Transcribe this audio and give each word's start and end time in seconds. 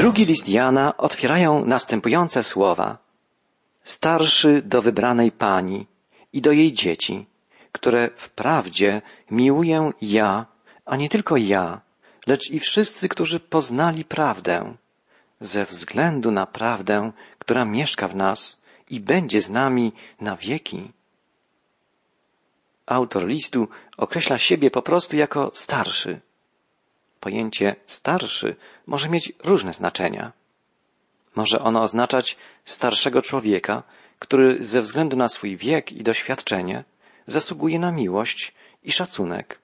Drugi 0.00 0.24
list 0.24 0.48
Jana 0.48 0.96
otwierają 0.96 1.64
następujące 1.64 2.42
słowa. 2.42 2.98
Starszy 3.84 4.62
do 4.62 4.82
wybranej 4.82 5.32
pani 5.32 5.86
i 6.32 6.40
do 6.40 6.52
jej 6.52 6.72
dzieci, 6.72 7.26
które 7.72 8.10
wprawdzie 8.16 9.02
miłuję 9.30 9.92
ja, 10.02 10.46
a 10.86 10.96
nie 10.96 11.08
tylko 11.08 11.36
ja, 11.36 11.80
lecz 12.26 12.50
i 12.50 12.60
wszyscy, 12.60 13.08
którzy 13.08 13.40
poznali 13.40 14.04
prawdę, 14.04 14.74
ze 15.40 15.64
względu 15.64 16.30
na 16.30 16.46
prawdę, 16.46 17.12
która 17.38 17.64
mieszka 17.64 18.08
w 18.08 18.16
nas 18.16 18.62
i 18.90 19.00
będzie 19.00 19.40
z 19.42 19.50
nami 19.50 19.92
na 20.20 20.36
wieki. 20.36 20.92
Autor 22.86 23.26
listu 23.26 23.68
określa 23.96 24.38
siebie 24.38 24.70
po 24.70 24.82
prostu 24.82 25.16
jako 25.16 25.50
starszy. 25.54 26.20
Pojęcie 27.20 27.76
starszy 27.86 28.56
może 28.86 29.08
mieć 29.08 29.32
różne 29.44 29.72
znaczenia. 29.72 30.32
Może 31.34 31.60
ono 31.60 31.82
oznaczać 31.82 32.36
starszego 32.64 33.22
człowieka, 33.22 33.82
który 34.18 34.64
ze 34.64 34.80
względu 34.82 35.16
na 35.16 35.28
swój 35.28 35.56
wiek 35.56 35.92
i 35.92 36.02
doświadczenie 36.02 36.84
zasługuje 37.26 37.78
na 37.78 37.92
miłość 37.92 38.54
i 38.84 38.92
szacunek. 38.92 39.58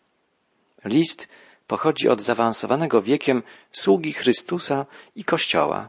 List 0.85 1.29
pochodzi 1.67 2.09
od 2.09 2.21
zaawansowanego 2.21 3.03
wiekiem 3.03 3.43
sługi 3.73 4.13
Chrystusa 4.13 4.87
i 5.17 5.25
Kościoła. 5.25 5.89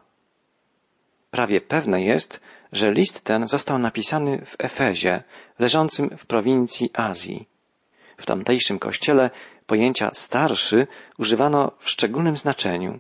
Prawie 1.32 1.62
pewne 1.62 2.02
jest, 2.02 2.42
że 2.72 2.92
list 2.92 3.24
ten 3.24 3.48
został 3.48 3.80
napisany 3.80 4.46
w 4.46 4.56
Efezie, 4.60 5.24
leżącym 5.60 6.18
w 6.18 6.26
prowincji 6.26 6.90
Azji. 6.94 7.48
W 8.18 8.26
tamtejszym 8.26 8.80
kościele 8.80 9.30
pojęcia 9.68 10.12
starszy 10.14 10.88
używano 11.18 11.72
w 11.80 11.90
szczególnym 11.90 12.38
znaczeniu. 12.38 13.00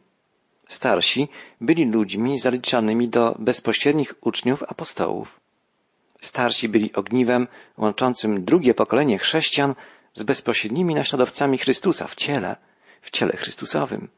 Starsi 0.68 1.30
byli 1.62 1.86
ludźmi 1.86 2.40
zaliczanymi 2.40 3.08
do 3.10 3.36
bezpośrednich 3.40 4.14
uczniów 4.22 4.64
apostołów. 4.64 5.40
Starsi 6.22 6.70
byli 6.70 6.94
ogniwem 6.94 7.48
łączącym 7.78 8.46
drugie 8.46 8.74
pokolenie 8.74 9.18
chrześcijan 9.18 9.76
z 10.14 10.24
bezpośrednimi 10.24 10.96
naśladowcami 10.96 11.58
Chrystusa 11.58 12.08
w 12.08 12.16
ciele, 12.16 12.56
w 13.02 13.12
ciele 13.12 13.38
Chrystusowym. 13.38 14.10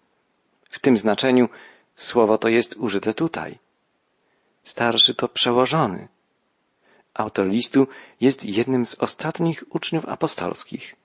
W 0.69 0.79
tym 0.79 0.97
znaczeniu 0.97 1.49
słowo 1.95 2.37
to 2.37 2.47
jest 2.49 2.75
użyte 2.77 3.13
tutaj. 3.13 3.59
Starszy 4.63 5.15
to 5.15 5.27
przełożony. 5.27 6.07
Autor 7.13 7.47
listu 7.47 7.87
jest 8.21 8.45
jednym 8.45 8.85
z 8.85 8.95
ostatnich 8.95 9.63
uczniów 9.69 10.05
apostolskich 10.05 10.95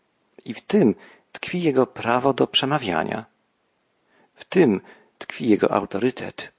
i 0.45 0.55
w 0.55 0.61
tym 0.61 0.95
tkwi 1.35 1.63
jego 1.63 1.87
prawo 1.87 2.33
do 2.33 2.47
przemawiania. 2.47 3.25
W 4.35 4.45
tym 4.45 4.81
tkwi 5.19 5.49
jego 5.49 5.73
autorytet. 5.73 6.53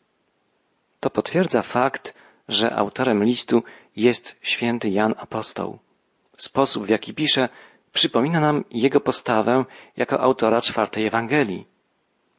To 0.99 1.09
potwierdza 1.09 1.61
fakt, 1.61 2.13
że 2.47 2.75
autorem 2.75 3.23
listu 3.23 3.63
jest 3.95 4.35
święty 4.41 4.89
Jan 4.89 5.13
Apostoł. 5.17 5.79
Sposób, 6.37 6.85
w 6.85 6.89
jaki 6.89 7.13
pisze, 7.13 7.49
przypomina 7.93 8.39
nam 8.39 8.63
jego 8.71 8.99
postawę 8.99 9.65
jako 9.97 10.19
autora 10.19 10.61
czwartej 10.61 11.07
Ewangelii. 11.07 11.67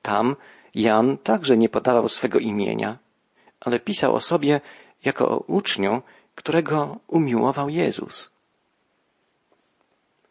Tam 0.02 0.36
Jan 0.74 1.18
także 1.18 1.56
nie 1.56 1.68
podawał 1.68 2.08
swego 2.08 2.38
imienia, 2.38 2.98
ale 3.60 3.80
pisał 3.80 4.14
o 4.14 4.20
sobie 4.20 4.60
jako 5.04 5.28
o 5.28 5.38
uczniu, 5.38 6.02
którego 6.34 6.96
umiłował 7.06 7.68
Jezus. 7.68 8.35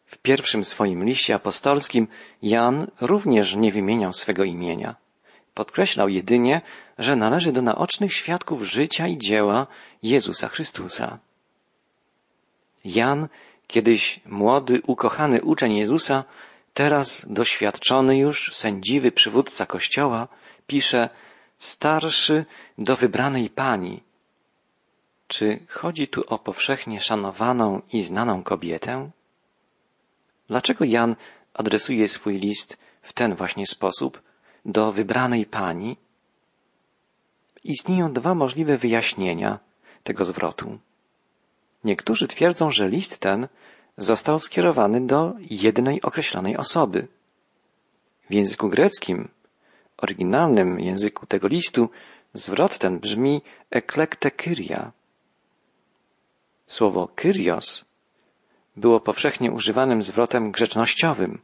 W 0.06 0.18
pierwszym 0.18 0.64
swoim 0.64 1.04
liście 1.04 1.34
apostolskim 1.34 2.08
Jan 2.42 2.86
również 3.00 3.54
nie 3.54 3.72
wymieniał 3.72 4.12
swego 4.12 4.44
imienia. 4.44 4.96
Podkreślał 5.54 6.08
jedynie, 6.08 6.60
że 6.98 7.16
należy 7.16 7.52
do 7.52 7.62
naocznych 7.62 8.14
świadków 8.14 8.62
życia 8.62 9.06
i 9.06 9.18
dzieła 9.18 9.66
Jezusa 10.02 10.48
Chrystusa. 10.48 11.18
Jan, 12.84 13.28
kiedyś 13.66 14.20
młody, 14.26 14.82
ukochany 14.86 15.42
uczeń 15.42 15.76
Jezusa, 15.76 16.24
teraz 16.74 17.26
doświadczony 17.28 18.18
już, 18.18 18.54
sędziwy 18.54 19.12
przywódca 19.12 19.66
Kościoła, 19.66 20.28
pisze 20.66 21.08
starszy 21.58 22.44
do 22.78 22.96
wybranej 22.96 23.50
pani. 23.50 24.02
Czy 25.28 25.58
chodzi 25.68 26.08
tu 26.08 26.24
o 26.26 26.38
powszechnie 26.38 27.00
szanowaną 27.00 27.82
i 27.92 28.02
znaną 28.02 28.42
kobietę? 28.42 29.10
Dlaczego 30.48 30.84
Jan 30.84 31.16
adresuje 31.54 32.08
swój 32.08 32.38
list 32.38 32.78
w 33.02 33.12
ten 33.12 33.34
właśnie 33.34 33.66
sposób 33.66 34.22
do 34.64 34.92
wybranej 34.92 35.46
pani? 35.46 35.96
Istnieją 37.64 38.12
dwa 38.12 38.34
możliwe 38.34 38.78
wyjaśnienia 38.78 39.58
tego 40.04 40.24
zwrotu. 40.24 40.78
Niektórzy 41.84 42.28
twierdzą, 42.28 42.70
że 42.70 42.88
list 42.88 43.18
ten 43.18 43.48
został 43.98 44.38
skierowany 44.38 45.06
do 45.06 45.34
jednej 45.50 46.02
określonej 46.02 46.56
osoby. 46.56 47.08
W 48.30 48.34
języku 48.34 48.68
greckim, 48.68 49.28
oryginalnym 49.96 50.80
języku 50.80 51.26
tego 51.26 51.48
listu, 51.48 51.88
zwrot 52.34 52.78
ten 52.78 52.98
brzmi 52.98 53.42
eklekte 53.70 54.30
kyria. 54.30 54.92
Słowo 56.66 57.08
kyrios 57.08 57.85
było 58.76 59.00
powszechnie 59.00 59.52
używanym 59.52 60.02
zwrotem 60.02 60.50
grzecznościowym 60.50 61.38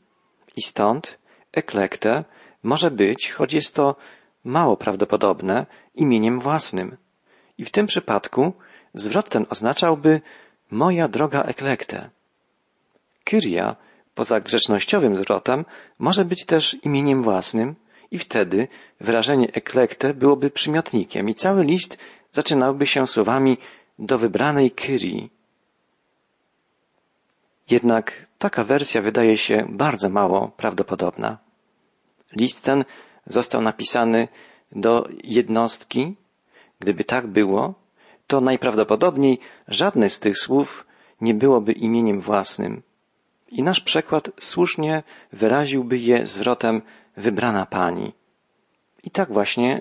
i 0.56 0.62
stąd 0.62 1.19
eklekte 1.53 2.25
może 2.62 2.91
być, 2.91 3.32
choć 3.32 3.53
jest 3.53 3.75
to 3.75 3.97
mało 4.44 4.76
prawdopodobne, 4.76 5.66
imieniem 5.94 6.41
własnym. 6.41 6.97
I 7.59 7.65
w 7.65 7.71
tym 7.71 7.87
przypadku 7.87 8.53
zwrot 8.94 9.28
ten 9.28 9.47
oznaczałby 9.50 10.21
moja 10.71 11.09
droga 11.09 11.42
eklekte. 11.42 12.10
Kyria, 13.25 13.76
poza 14.15 14.41
grzecznościowym 14.41 15.16
zwrotem, 15.16 15.65
może 15.98 16.25
być 16.25 16.47
też 16.47 16.76
imieniem 16.82 17.22
własnym 17.22 17.75
i 18.10 18.19
wtedy 18.19 18.69
wyrażenie 19.00 19.48
eklekte 19.53 20.15
byłoby 20.15 20.50
przymiotnikiem 20.50 21.28
i 21.28 21.34
cały 21.34 21.65
list 21.65 21.98
zaczynałby 22.31 22.87
się 22.87 23.06
słowami 23.06 23.56
do 23.98 24.19
wybranej 24.19 24.71
Kyrii. 24.71 25.31
Jednak 27.71 28.27
taka 28.39 28.65
wersja 28.65 29.03
wydaje 29.03 29.37
się 29.39 29.67
bardzo 29.69 30.09
mało 30.09 30.49
prawdopodobna. 30.56 31.39
List 32.37 32.65
ten 32.65 32.84
został 33.27 33.62
napisany 33.62 34.28
do 34.73 35.09
jednostki. 35.25 36.17
Gdyby 36.81 37.05
tak 37.05 37.27
było, 37.27 37.75
to 38.27 38.41
najprawdopodobniej 38.41 39.39
żadne 39.69 40.11
z 40.11 40.21
tych 40.21 40.39
słów 40.39 40.87
nie 41.21 41.34
byłoby 41.34 41.72
imieniem 41.72 42.21
własnym. 42.21 42.83
I 43.49 43.62
nasz 43.62 43.81
przekład 43.81 44.31
słusznie 44.41 45.03
wyraziłby 45.33 45.99
je 45.99 46.27
zwrotem 46.27 46.83
wybrana 47.17 47.67
pani. 47.67 48.12
I 49.05 49.11
tak 49.11 49.33
właśnie 49.33 49.81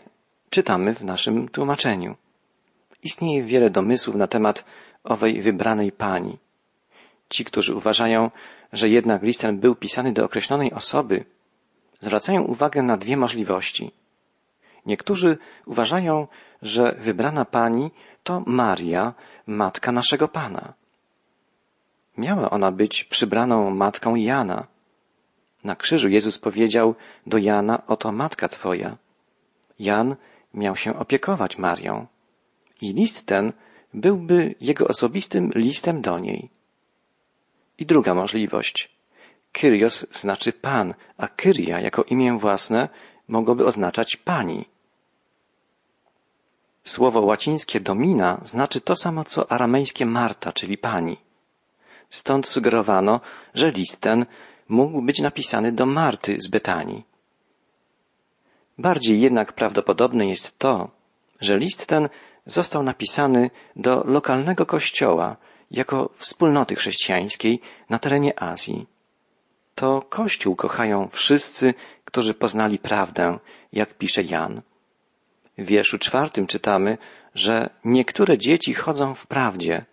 czytamy 0.50 0.94
w 0.96 1.04
naszym 1.04 1.48
tłumaczeniu. 1.50 2.16
Istnieje 3.04 3.44
wiele 3.44 3.70
domysłów 3.70 4.16
na 4.16 4.28
temat 4.28 4.66
owej 5.04 5.42
wybranej 5.42 5.92
pani. 5.92 6.38
Ci, 7.32 7.46
którzy 7.46 7.76
uważają, 7.76 8.32
że 8.74 8.90
jednak 8.90 9.24
list 9.24 9.42
ten 9.42 9.60
był 9.60 9.76
pisany 9.76 10.14
do 10.14 10.26
określonej 10.26 10.74
osoby, 10.74 11.26
zwracają 12.00 12.44
uwagę 12.44 12.82
na 12.84 12.98
dwie 12.98 13.18
możliwości. 13.18 13.92
Niektórzy 14.86 15.38
uważają, 15.66 16.28
że 16.62 16.96
wybrana 17.00 17.46
pani 17.46 17.92
to 18.24 18.44
Maria, 18.46 19.14
matka 19.48 19.92
naszego 19.92 20.28
Pana. 20.28 20.74
Miała 22.18 22.50
ona 22.50 22.72
być 22.72 23.04
przybraną 23.04 23.70
matką 23.70 24.16
Jana. 24.16 24.68
Na 25.64 25.76
krzyżu 25.76 26.10
Jezus 26.10 26.40
powiedział 26.40 26.96
do 27.28 27.38
Jana, 27.38 27.88
oto 27.88 28.12
matka 28.12 28.48
twoja. 28.48 28.98
Jan 29.80 30.16
miał 30.54 30.76
się 30.76 31.00
opiekować 31.00 31.58
Marią. 31.58 32.08
I 32.82 32.94
list 32.94 33.26
ten 33.26 33.54
byłby 33.94 34.56
jego 34.62 34.88
osobistym 34.88 35.52
listem 35.56 36.02
do 36.02 36.20
niej. 36.20 36.50
I 37.82 37.86
druga 37.86 38.14
możliwość. 38.14 38.90
Kyrios 39.52 40.06
znaczy 40.12 40.54
pan, 40.54 40.94
a 41.18 41.28
Kyria 41.28 41.80
jako 41.80 42.04
imię 42.04 42.38
własne 42.40 42.90
mogłoby 43.28 43.66
oznaczać 43.66 44.16
pani. 44.16 44.66
Słowo 46.84 47.22
łacińskie 47.22 47.80
domina 47.80 48.42
znaczy 48.44 48.82
to 48.82 48.96
samo 48.96 49.24
co 49.24 49.52
aramejskie 49.52 50.06
Marta, 50.06 50.54
czyli 50.54 50.78
pani. 50.78 51.18
Stąd 52.10 52.48
sugerowano, 52.48 53.20
że 53.54 53.72
list 53.72 54.02
ten 54.02 54.26
mógł 54.70 55.02
być 55.02 55.20
napisany 55.20 55.72
do 55.72 55.86
Marty 55.86 56.38
z 56.40 56.48
Betanii. 56.48 57.04
Bardziej 58.78 59.22
jednak 59.22 59.54
prawdopodobne 59.54 60.28
jest 60.28 60.60
to, 60.60 60.90
że 61.40 61.58
list 61.58 61.88
ten 61.88 62.10
został 62.46 62.84
napisany 62.84 63.50
do 63.76 64.04
lokalnego 64.04 64.66
kościoła 64.66 65.38
jako 65.72 66.10
wspólnoty 66.16 66.76
chrześcijańskiej 66.76 67.62
na 67.90 68.00
terenie 68.00 68.44
Azji. 68.44 68.88
To 69.76 70.02
Kościół 70.02 70.56
kochają 70.56 71.08
wszyscy, 71.08 71.74
którzy 72.06 72.34
poznali 72.34 72.80
prawdę, 72.80 73.40
jak 73.74 73.98
pisze 73.98 74.24
Jan. 74.24 74.62
W 75.58 75.66
wierszu 75.66 75.98
czwartym 75.98 76.48
czytamy, 76.48 76.98
że 77.36 77.70
niektóre 77.86 78.38
dzieci 78.38 78.74
chodzą 78.74 79.16
w 79.16 79.28
prawdzie. 79.28 79.86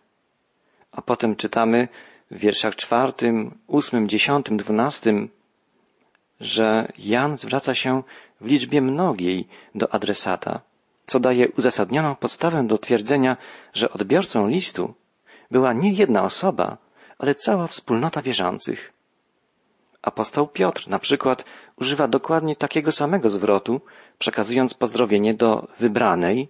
A 0.93 1.03
potem 1.03 1.37
czytamy 1.37 1.89
w 2.31 2.39
wierszach 2.39 2.77
czwartym, 2.77 3.59
ósmym, 3.67 4.09
dziesiątym, 4.09 4.57
dwunastym, 4.57 5.29
że 6.41 6.93
Jan 6.99 7.39
zwraca 7.39 7.75
się 7.75 8.03
w 8.41 8.47
liczbie 8.47 8.81
mnogiej 8.81 9.49
do 9.75 9.95
adresata, 9.95 10.61
co 11.07 11.21
daje 11.21 11.49
uzasadnioną 11.49 12.17
podstawę 12.17 12.67
do 12.67 12.79
twierdzenia, 12.79 13.37
że 13.75 13.91
odbiorcą 13.91 14.49
listu 14.49 14.95
była 15.51 15.73
nie 15.73 15.93
jedna 15.93 16.25
osoba, 16.25 16.77
ale 17.19 17.35
cała 17.35 17.67
wspólnota 17.67 18.23
wierzących. 18.23 18.93
Apostoł 20.03 20.47
Piotr 20.47 20.89
na 20.89 20.99
przykład 20.99 21.45
używa 21.77 22.09
dokładnie 22.09 22.57
takiego 22.57 22.93
samego 22.93 23.29
zwrotu, 23.29 23.81
przekazując 24.19 24.75
pozdrowienie 24.75 25.35
do 25.35 25.69
wybranej, 25.81 26.49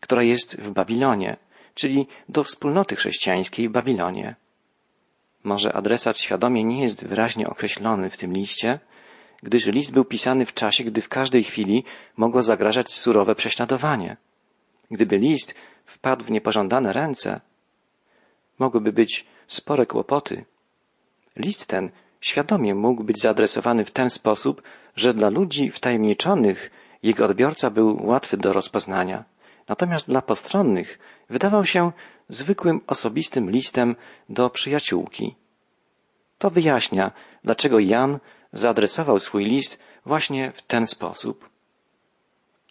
która 0.00 0.22
jest 0.22 0.60
w 0.60 0.70
Babilonie, 0.70 1.36
czyli 1.74 2.06
do 2.28 2.44
wspólnoty 2.44 2.96
chrześcijańskiej 2.96 3.68
w 3.68 3.72
Babilonie. 3.72 4.36
Może 5.44 5.72
adresat 5.72 6.18
świadomie 6.18 6.64
nie 6.64 6.82
jest 6.82 7.06
wyraźnie 7.06 7.48
określony 7.48 8.10
w 8.10 8.16
tym 8.16 8.32
liście, 8.32 8.78
gdyż 9.42 9.66
list 9.66 9.92
był 9.92 10.04
pisany 10.04 10.46
w 10.46 10.54
czasie, 10.54 10.84
gdy 10.84 11.00
w 11.00 11.08
każdej 11.08 11.44
chwili 11.44 11.84
mogło 12.16 12.42
zagrażać 12.42 12.90
surowe 12.90 13.34
prześladowanie. 13.34 14.16
Gdyby 14.90 15.18
list 15.18 15.54
wpadł 15.84 16.24
w 16.24 16.30
niepożądane 16.30 16.92
ręce, 16.92 17.40
mogłyby 18.60 18.92
być 18.92 19.26
spore 19.46 19.86
kłopoty. 19.86 20.44
List 21.36 21.66
ten 21.66 21.90
świadomie 22.20 22.74
mógł 22.74 23.04
być 23.04 23.20
zaadresowany 23.20 23.84
w 23.84 23.90
ten 23.90 24.10
sposób, 24.10 24.62
że 24.96 25.14
dla 25.14 25.28
ludzi 25.28 25.70
wtajemniczonych 25.70 26.70
jego 27.02 27.24
odbiorca 27.24 27.70
był 27.70 28.06
łatwy 28.06 28.36
do 28.36 28.52
rozpoznania. 28.52 29.24
Natomiast 29.68 30.08
dla 30.08 30.22
postronnych 30.22 30.98
wydawał 31.30 31.64
się 31.64 31.92
zwykłym 32.28 32.80
osobistym 32.86 33.50
listem 33.50 33.96
do 34.28 34.50
przyjaciółki. 34.50 35.36
To 36.38 36.50
wyjaśnia, 36.50 37.12
dlaczego 37.44 37.78
Jan 37.78 38.18
zaadresował 38.52 39.18
swój 39.18 39.44
list 39.44 39.78
właśnie 40.06 40.52
w 40.52 40.62
ten 40.62 40.86
sposób. 40.86 41.48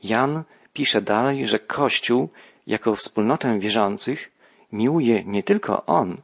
Jan 0.04 0.44
pisze 0.74 1.02
dalej, 1.02 1.48
że 1.48 1.60
Kościół 1.60 2.30
jako 2.68 2.96
wspólnotę 2.96 3.60
wierzących 3.60 4.32
miłuje 4.72 5.24
nie 5.24 5.44
tylko 5.44 5.86
on, 5.86 6.22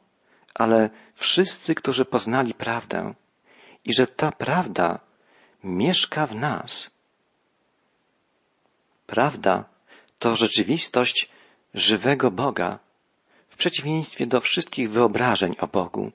ale 0.53 0.89
wszyscy, 1.15 1.75
którzy 1.75 2.05
poznali 2.05 2.53
prawdę 2.53 3.13
i 3.85 3.93
że 3.93 4.07
ta 4.07 4.31
prawda 4.31 4.99
mieszka 5.63 6.27
w 6.27 6.35
nas. 6.35 6.91
Prawda 9.07 9.63
to 10.19 10.35
rzeczywistość 10.35 11.29
żywego 11.73 12.31
Boga, 12.31 12.79
w 13.49 13.57
przeciwieństwie 13.57 14.27
do 14.27 14.41
wszystkich 14.41 14.91
wyobrażeń 14.91 15.55
o 15.59 15.67
Bogu, 15.67 16.11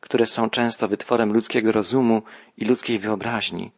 które 0.00 0.26
są 0.26 0.50
często 0.50 0.88
wytworem 0.88 1.32
ludzkiego 1.32 1.72
rozumu 1.72 2.22
i 2.56 2.64
ludzkiej 2.64 2.98
wyobraźni. 2.98 3.70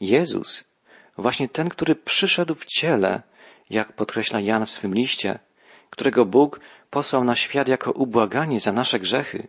Jezus, 0.00 0.64
właśnie 1.18 1.48
ten, 1.48 1.68
który 1.68 1.94
przyszedł 1.94 2.54
w 2.54 2.66
ciele, 2.66 3.22
jak 3.70 3.92
podkreśla 3.92 4.40
Jan 4.40 4.66
w 4.66 4.70
swym 4.70 4.94
liście, 4.94 5.38
którego 5.94 6.24
Bóg 6.24 6.60
posłał 6.90 7.24
na 7.24 7.36
świat 7.36 7.68
jako 7.68 7.92
ubłaganie 7.92 8.60
za 8.60 8.72
nasze 8.72 8.98
grzechy, 9.00 9.48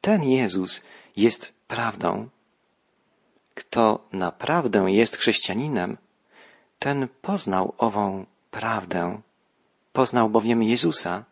ten 0.00 0.22
Jezus 0.22 0.84
jest 1.16 1.54
prawdą. 1.68 2.28
Kto 3.54 4.08
naprawdę 4.12 4.92
jest 4.92 5.16
chrześcijaninem, 5.16 5.96
ten 6.78 7.08
poznał 7.22 7.74
ową 7.78 8.26
prawdę. 8.50 9.20
Poznał 9.92 10.30
bowiem 10.30 10.62
Jezusa. 10.62 11.24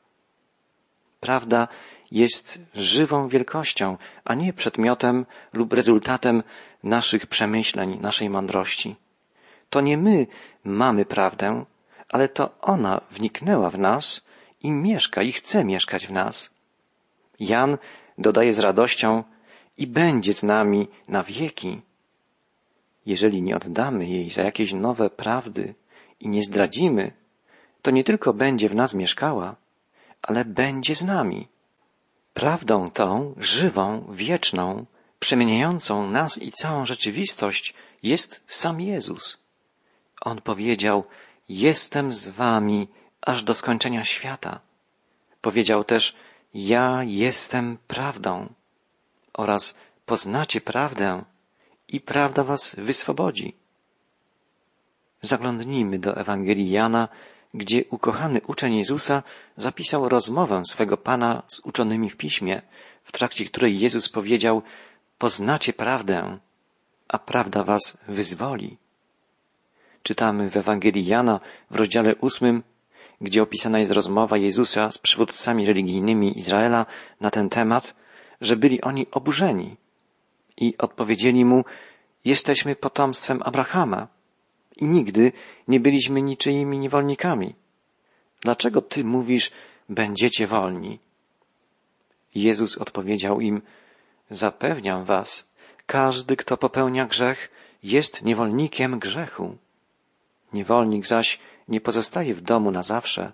Prawda 1.20 1.68
jest 2.10 2.58
żywą 2.74 3.28
wielkością, 3.28 3.96
a 4.24 4.34
nie 4.34 4.52
przedmiotem 4.52 5.26
lub 5.52 5.72
rezultatem 5.72 6.42
naszych 6.82 7.26
przemyśleń, 7.26 7.98
naszej 8.00 8.30
mądrości. 8.30 8.96
To 9.70 9.80
nie 9.80 9.96
my 9.96 10.26
mamy 10.64 11.04
prawdę, 11.04 11.64
ale 12.08 12.28
to 12.28 12.58
ona 12.60 13.00
wniknęła 13.10 13.70
w 13.70 13.78
nas 13.78 14.29
i 14.62 14.70
mieszka 14.70 15.22
i 15.22 15.32
chce 15.32 15.64
mieszkać 15.64 16.06
w 16.06 16.10
nas. 16.10 16.54
Jan 17.40 17.78
dodaje 18.18 18.54
z 18.54 18.58
radością 18.58 19.24
i 19.78 19.86
będzie 19.86 20.32
z 20.34 20.42
nami 20.42 20.88
na 21.08 21.22
wieki. 21.22 21.80
Jeżeli 23.06 23.42
nie 23.42 23.56
oddamy 23.56 24.06
jej 24.06 24.30
za 24.30 24.42
jakieś 24.42 24.72
nowe 24.72 25.10
prawdy 25.10 25.74
i 26.20 26.28
nie 26.28 26.42
zdradzimy, 26.42 27.12
to 27.82 27.90
nie 27.90 28.04
tylko 28.04 28.32
będzie 28.32 28.68
w 28.68 28.74
nas 28.74 28.94
mieszkała, 28.94 29.56
ale 30.22 30.44
będzie 30.44 30.94
z 30.94 31.04
nami. 31.04 31.48
Prawdą 32.34 32.88
tą, 32.90 33.34
żywą, 33.36 34.06
wieczną, 34.12 34.86
przemieniającą 35.18 36.10
nas 36.10 36.42
i 36.42 36.52
całą 36.52 36.86
rzeczywistość 36.86 37.74
jest 38.02 38.44
sam 38.46 38.80
Jezus. 38.80 39.38
On 40.20 40.40
powiedział, 40.40 41.04
jestem 41.48 42.12
z 42.12 42.28
wami 42.28 42.88
aż 43.22 43.42
do 43.42 43.54
skończenia 43.54 44.04
świata. 44.04 44.60
Powiedział 45.40 45.84
też, 45.84 46.16
ja 46.54 47.00
jestem 47.04 47.78
prawdą 47.86 48.48
oraz 49.32 49.74
poznacie 50.06 50.60
prawdę 50.60 51.24
i 51.88 52.00
prawda 52.00 52.44
was 52.44 52.74
wyswobodzi. 52.78 53.54
Zaglądnijmy 55.22 55.98
do 55.98 56.16
Ewangelii 56.16 56.70
Jana, 56.70 57.08
gdzie 57.54 57.84
ukochany 57.90 58.40
uczeń 58.46 58.74
Jezusa 58.74 59.22
zapisał 59.56 60.08
rozmowę 60.08 60.62
swego 60.64 60.96
Pana 60.96 61.42
z 61.48 61.60
uczonymi 61.60 62.10
w 62.10 62.16
piśmie, 62.16 62.62
w 63.04 63.12
trakcie 63.12 63.44
której 63.44 63.80
Jezus 63.80 64.08
powiedział, 64.08 64.62
poznacie 65.18 65.72
prawdę, 65.72 66.38
a 67.08 67.18
prawda 67.18 67.64
was 67.64 67.98
wyzwoli. 68.08 68.76
Czytamy 70.02 70.50
w 70.50 70.56
Ewangelii 70.56 71.06
Jana 71.06 71.40
w 71.70 71.76
rozdziale 71.76 72.16
ósmym, 72.16 72.62
gdzie 73.20 73.42
opisana 73.42 73.78
jest 73.78 73.90
rozmowa 73.90 74.36
Jezusa 74.36 74.90
z 74.90 74.98
przywódcami 74.98 75.66
religijnymi 75.66 76.38
Izraela 76.38 76.86
na 77.20 77.30
ten 77.30 77.48
temat, 77.48 77.94
że 78.40 78.56
byli 78.56 78.80
oni 78.80 79.06
oburzeni 79.10 79.76
i 80.56 80.74
odpowiedzieli 80.78 81.44
mu, 81.44 81.64
jesteśmy 82.24 82.76
potomstwem 82.76 83.42
Abrahama 83.42 84.08
i 84.76 84.84
nigdy 84.84 85.32
nie 85.68 85.80
byliśmy 85.80 86.22
niczyimi 86.22 86.78
niewolnikami. 86.78 87.54
Dlaczego 88.40 88.82
ty 88.82 89.04
mówisz, 89.04 89.50
będziecie 89.88 90.46
wolni? 90.46 90.98
Jezus 92.34 92.78
odpowiedział 92.78 93.40
im, 93.40 93.62
zapewniam 94.30 95.04
was, 95.04 95.52
każdy, 95.86 96.36
kto 96.36 96.56
popełnia 96.56 97.06
grzech, 97.06 97.50
jest 97.82 98.22
niewolnikiem 98.22 98.98
grzechu. 98.98 99.56
Niewolnik 100.52 101.06
zaś 101.06 101.38
nie 101.70 101.80
pozostaje 101.80 102.34
w 102.34 102.40
domu 102.40 102.70
na 102.70 102.82
zawsze. 102.82 103.32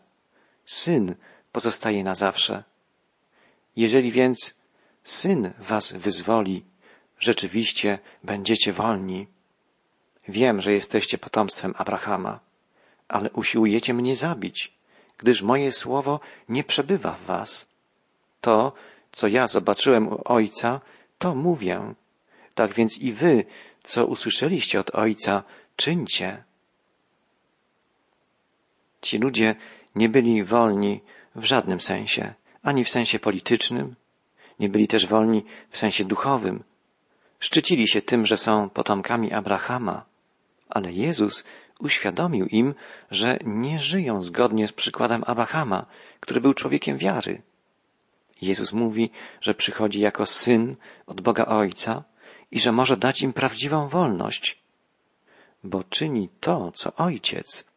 Syn 0.67 1.15
pozostaje 1.53 2.05
na 2.05 2.15
zawsze. 2.15 2.65
Jeżeli 3.77 4.13
więc 4.13 4.61
Syn 5.03 5.53
was 5.59 5.93
wyzwoli, 5.93 6.65
rzeczywiście 7.19 7.99
będziecie 8.25 8.73
wolni. 8.73 9.27
Wiem, 10.29 10.61
że 10.61 10.73
jesteście 10.73 11.19
potomstwem 11.19 11.75
Abrahama, 11.77 12.41
ale 13.09 13.31
usiłujecie 13.31 13.95
mnie 13.95 14.17
zabić, 14.17 14.73
gdyż 15.19 15.43
moje 15.43 15.73
słowo 15.73 16.21
nie 16.49 16.65
przebywa 16.65 17.13
w 17.13 17.25
was. 17.25 17.73
To, 18.41 18.73
co 19.13 19.29
ja 19.29 19.47
zobaczyłem 19.47 20.09
u 20.09 20.21
Ojca, 20.25 20.81
to 21.19 21.35
mówię. 21.35 21.95
Tak 22.55 22.75
więc 22.75 22.99
i 22.99 23.13
wy, 23.13 23.45
co 23.83 24.07
usłyszeliście 24.07 24.81
od 24.81 24.95
Ojca, 24.95 25.43
czyńcie. 25.77 26.46
Ci 29.01 29.19
ludzie 29.19 29.55
nie 29.95 30.09
byli 30.09 30.45
wolni 30.45 31.01
w 31.35 31.45
żadnym 31.45 31.81
sensie, 31.81 32.35
ani 32.63 32.85
w 32.85 32.91
sensie 32.91 33.19
politycznym, 33.19 33.95
nie 34.59 34.69
byli 34.69 34.89
też 34.89 35.07
wolni 35.07 35.45
w 35.71 35.79
sensie 35.79 36.05
duchowym. 36.05 36.65
Szczycili 37.39 37.89
się 37.89 38.03
tym, 38.03 38.27
że 38.27 38.37
są 38.37 38.71
potomkami 38.71 39.33
Abrahama, 39.33 40.05
ale 40.69 40.93
Jezus 40.93 41.45
uświadomił 41.81 42.47
im, 42.47 42.75
że 43.11 43.39
nie 43.45 43.79
żyją 43.79 44.21
zgodnie 44.21 44.69
z 44.69 44.73
przykładem 44.73 45.25
Abrahama, 45.27 45.87
który 46.21 46.41
był 46.41 46.55
człowiekiem 46.55 46.99
wiary. 46.99 47.43
Jezus 48.43 48.73
mówi, 48.73 49.11
że 49.41 49.55
przychodzi 49.55 50.01
jako 50.01 50.27
syn 50.27 50.77
od 51.07 51.21
Boga 51.21 51.45
Ojca 51.45 52.05
i 52.51 52.61
że 52.61 52.73
może 52.73 52.97
dać 52.97 53.23
im 53.23 53.33
prawdziwą 53.33 53.89
wolność, 53.89 54.59
bo 55.65 55.85
czyni 55.85 56.29
to, 56.41 56.73
co 56.73 56.95
Ojciec. 56.95 57.76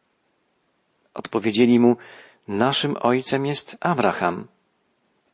Odpowiedzieli 1.14 1.80
mu, 1.80 1.96
naszym 2.48 2.96
Ojcem 3.00 3.46
jest 3.46 3.76
Abraham. 3.80 4.48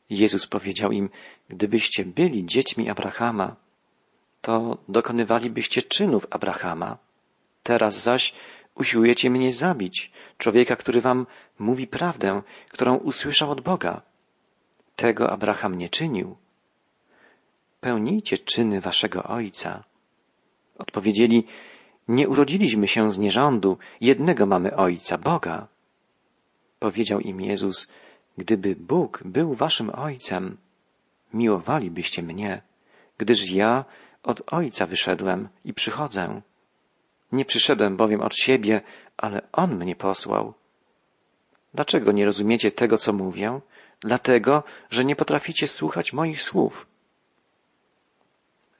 Jezus 0.09 0.47
powiedział 0.47 0.91
im, 0.91 1.09
gdybyście 1.49 2.05
byli 2.05 2.45
dziećmi 2.45 2.89
Abrahama, 2.89 3.55
to 4.41 4.77
dokonywalibyście 4.89 5.81
czynów 5.81 6.27
Abrahama. 6.29 6.97
Teraz 7.63 8.03
zaś 8.03 8.33
Usiłujecie 8.77 9.29
mnie 9.29 9.51
zabić, 9.51 10.11
człowieka, 10.37 10.75
który 10.75 11.01
wam 11.01 11.25
mówi 11.59 11.87
prawdę, 11.87 12.41
którą 12.69 12.95
usłyszał 12.95 13.51
od 13.51 13.61
Boga. 13.61 14.01
Tego 14.95 15.31
Abraham 15.31 15.75
nie 15.75 15.89
czynił. 15.89 16.37
Pełnijcie 17.79 18.37
czyny 18.37 18.81
waszego 18.81 19.23
ojca. 19.23 19.83
Odpowiedzieli, 20.77 21.47
nie 22.07 22.29
urodziliśmy 22.29 22.87
się 22.87 23.11
z 23.11 23.17
nierządu, 23.17 23.77
jednego 24.01 24.45
mamy 24.45 24.75
ojca, 24.75 25.17
Boga. 25.17 25.67
Powiedział 26.79 27.19
im 27.19 27.41
Jezus, 27.41 27.91
gdyby 28.37 28.75
Bóg 28.75 29.21
był 29.25 29.53
waszym 29.53 29.89
ojcem, 29.95 30.57
miłowalibyście 31.33 32.23
mnie, 32.23 32.61
gdyż 33.17 33.51
ja 33.51 33.85
od 34.23 34.53
ojca 34.53 34.85
wyszedłem 34.85 35.49
i 35.65 35.73
przychodzę. 35.73 36.41
Nie 37.31 37.45
przyszedłem 37.45 37.97
bowiem 37.97 38.21
od 38.21 38.35
siebie, 38.35 38.81
ale 39.17 39.41
On 39.51 39.75
mnie 39.75 39.95
posłał. 39.95 40.53
Dlaczego 41.73 42.11
nie 42.11 42.25
rozumiecie 42.25 42.71
tego, 42.71 42.97
co 42.97 43.13
mówię? 43.13 43.59
Dlatego, 43.99 44.63
że 44.89 45.05
nie 45.05 45.15
potraficie 45.15 45.67
słuchać 45.67 46.13
moich 46.13 46.41
słów. 46.41 46.87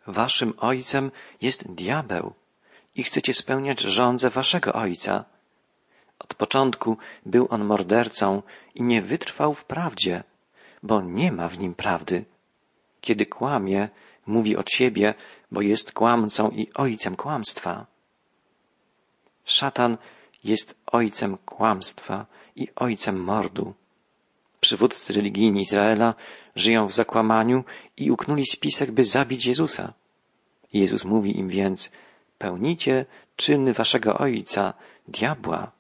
Waszym 0.08 0.54
ojcem 0.58 1.12
jest 1.42 1.72
diabeł 1.72 2.34
i 2.98 3.04
chcecie 3.04 3.34
spełniać 3.34 3.82
żądze 3.82 4.30
waszego 4.30 4.74
ojca. 4.74 5.26
Od 6.20 6.34
początku 6.36 6.98
był 7.26 7.48
on 7.50 7.66
mordercą 7.66 8.42
i 8.76 8.84
nie 8.84 9.02
wytrwał 9.02 9.54
w 9.54 9.66
prawdzie, 9.66 10.24
bo 10.84 11.02
nie 11.02 11.32
ma 11.32 11.48
w 11.48 11.60
nim 11.60 11.74
prawdy. 11.74 12.26
Kiedy 13.02 13.26
kłamie, 13.26 13.90
mówi 14.26 14.58
od 14.58 14.72
siebie, 14.72 15.14
bo 15.52 15.62
jest 15.62 15.92
kłamcą 15.92 16.50
i 16.50 16.70
ojcem 16.76 17.16
kłamstwa. 17.16 17.86
Szatan 19.46 19.98
jest 20.44 20.80
ojcem 20.92 21.38
kłamstwa 21.38 22.26
i 22.56 22.68
ojcem 22.76 23.24
mordu. 23.24 23.74
Przywódcy 24.60 25.14
religijni 25.14 25.62
Izraela 25.62 26.14
żyją 26.56 26.86
w 26.88 26.94
zakłamaniu 26.94 27.64
i 27.98 28.12
uknuli 28.12 28.46
spisek, 28.46 28.92
by 28.92 29.04
zabić 29.04 29.46
Jezusa. 29.46 29.94
Jezus 30.74 31.06
mówi 31.06 31.40
im 31.40 31.50
więc, 31.50 31.92
pełnicie 32.38 33.06
czyny 33.36 33.74
waszego 33.74 34.18
ojca, 34.18 34.74
diabła. 35.08 35.72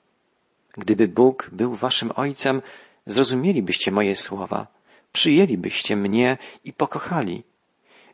Gdyby 0.77 1.07
Bóg 1.07 1.49
był 1.51 1.75
waszym 1.75 2.11
ojcem, 2.15 2.61
zrozumielibyście 3.05 3.91
moje 3.91 4.15
słowa, 4.15 4.67
przyjęlibyście 5.11 5.95
mnie 5.95 6.37
i 6.63 6.73
pokochali. 6.73 7.43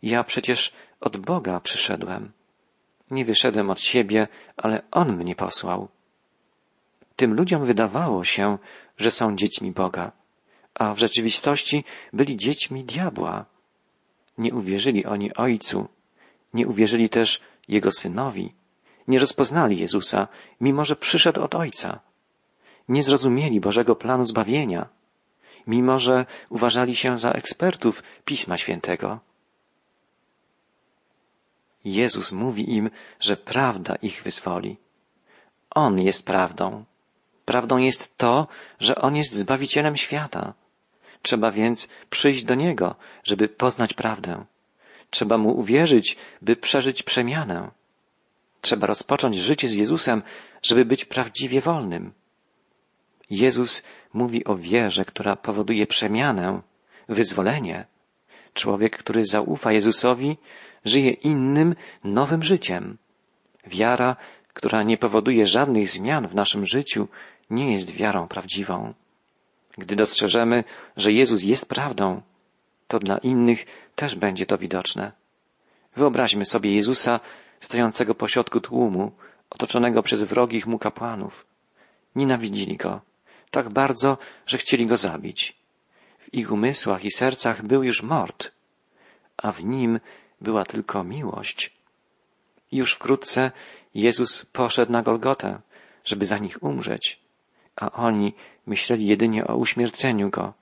Ja 0.02 0.24
przecież 0.24 0.74
od 1.02 1.18
Boga 1.18 1.60
przyszedłem. 1.60 2.32
Nie 3.12 3.26
wyszedłem 3.26 3.70
od 3.70 3.82
siebie, 3.82 4.28
ale 4.58 4.82
On 4.92 5.18
mnie 5.18 5.36
posłał. 5.36 5.88
Tym 7.16 7.34
ludziom 7.34 7.66
wydawało 7.66 8.24
się, 8.24 8.58
że 8.98 9.12
są 9.12 9.36
dziećmi 9.36 9.72
Boga, 9.72 10.12
a 10.74 10.94
w 10.94 11.00
rzeczywistości 11.00 11.84
byli 12.14 12.38
dziećmi 12.38 12.84
diabła. 12.84 13.46
Nie 14.38 14.54
uwierzyli 14.54 15.06
oni 15.06 15.34
Ojcu, 15.34 15.88
nie 16.54 16.68
uwierzyli 16.68 17.10
też 17.10 17.42
Jego 17.68 17.92
Synowi, 17.92 18.54
nie 19.08 19.20
rozpoznali 19.20 19.80
Jezusa, 19.80 20.28
mimo 20.62 20.84
że 20.84 20.96
przyszedł 20.96 21.42
od 21.42 21.56
Ojca. 21.56 22.00
Nie 22.90 23.04
zrozumieli 23.04 23.60
Bożego 23.60 23.96
planu 23.96 24.26
zbawienia, 24.26 24.90
mimo 25.68 26.00
że 26.00 26.26
uważali 26.50 26.96
się 26.96 27.18
za 27.18 27.32
ekspertów 27.32 28.04
Pisma 28.26 28.58
Świętego. 28.58 29.20
Jezus 31.86 32.32
mówi 32.32 32.76
im, 32.76 32.90
że 33.20 33.38
prawda 33.38 33.96
ich 33.96 34.24
wyzwoli. 34.24 34.78
On 35.70 36.02
jest 36.02 36.26
prawdą. 36.26 36.86
Prawdą 37.46 37.78
jest 37.78 38.18
to, 38.18 38.48
że 38.80 38.96
On 38.96 39.16
jest 39.16 39.34
Zbawicielem 39.34 39.98
świata. 39.98 40.54
Trzeba 41.22 41.52
więc 41.52 41.90
przyjść 42.10 42.44
do 42.44 42.56
Niego, 42.56 42.96
żeby 43.24 43.50
poznać 43.50 43.94
prawdę. 43.94 44.46
Trzeba 45.14 45.38
Mu 45.38 45.58
uwierzyć, 45.60 46.18
by 46.42 46.56
przeżyć 46.56 47.04
przemianę. 47.04 47.72
Trzeba 48.62 48.88
rozpocząć 48.88 49.36
życie 49.36 49.68
z 49.68 49.74
Jezusem, 49.74 50.24
żeby 50.64 50.86
być 50.86 51.06
prawdziwie 51.06 51.62
wolnym. 51.62 52.14
Jezus 53.30 53.84
mówi 54.14 54.46
o 54.46 54.56
wierze, 54.56 55.06
która 55.06 55.36
powoduje 55.36 55.88
przemianę, 55.88 56.62
wyzwolenie. 57.10 57.86
Człowiek, 58.54 58.98
który 58.98 59.26
zaufa 59.26 59.72
Jezusowi, 59.72 60.38
żyje 60.86 61.12
innym, 61.12 61.76
nowym 62.04 62.44
życiem. 62.44 62.98
Wiara, 63.68 64.16
która 64.54 64.84
nie 64.84 64.98
powoduje 64.98 65.48
żadnych 65.48 65.90
zmian 65.90 66.28
w 66.28 66.36
naszym 66.36 66.66
życiu, 66.66 67.08
nie 67.50 67.72
jest 67.72 67.92
wiarą 67.92 68.28
prawdziwą. 68.28 68.94
Gdy 69.78 69.96
dostrzeżemy, 69.96 70.64
że 70.98 71.12
Jezus 71.12 71.44
jest 71.44 71.70
prawdą, 71.70 72.22
to 72.94 73.00
dla 73.00 73.18
innych 73.18 73.66
też 73.96 74.16
będzie 74.16 74.46
to 74.46 74.58
widoczne. 74.58 75.12
Wyobraźmy 75.96 76.46
sobie 76.46 76.76
Jezusa 76.76 77.20
stojącego 77.60 78.16
pośrodku 78.16 78.60
tłumu, 78.60 79.12
otoczonego 79.50 80.02
przez 80.02 80.24
wrogich 80.24 80.68
mu 80.68 80.80
kapłanów. 80.80 81.46
Nienawidzili 82.16 82.78
go 82.78 83.02
tak 83.52 83.70
bardzo, 83.70 84.18
że 84.46 84.58
chcieli 84.58 84.88
go 84.88 84.98
zabić. 84.98 85.56
W 86.20 86.34
ich 86.34 86.52
umysłach 86.52 87.06
i 87.06 87.12
sercach 87.12 87.66
był 87.66 87.84
już 87.84 88.04
mord, 88.04 88.52
a 89.38 89.52
w 89.52 89.64
nim 89.66 90.00
była 90.42 90.64
tylko 90.64 91.04
miłość. 91.04 91.74
Już 92.72 92.94
wkrótce 92.94 93.52
Jezus 93.94 94.46
poszedł 94.46 94.92
na 94.92 95.02
Golgotę, 95.02 95.60
żeby 96.06 96.26
za 96.26 96.38
nich 96.38 96.64
umrzeć, 96.64 97.20
a 97.76 97.92
oni 97.92 98.34
myśleli 98.66 99.08
jedynie 99.08 99.48
o 99.48 99.56
uśmierceniu 99.56 100.30
go. 100.30 100.54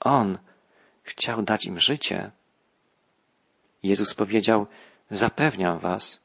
On 0.00 0.38
chciał 1.06 1.42
dać 1.42 1.64
im 1.64 1.78
życie. 1.78 2.30
Jezus 3.82 4.14
powiedział, 4.14 4.66
zapewniam 5.10 5.78
was, 5.78 6.20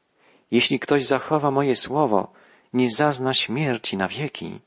jeśli 0.50 0.78
ktoś 0.80 1.06
zachowa 1.06 1.50
moje 1.50 1.76
słowo, 1.76 2.32
nie 2.72 2.90
zazna 2.90 3.34
śmierci 3.34 3.96
na 3.96 4.08
wieki. 4.08 4.60